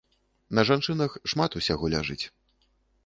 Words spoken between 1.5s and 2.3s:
усяго ляжыць.